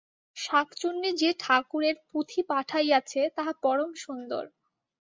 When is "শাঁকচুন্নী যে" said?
0.37-1.29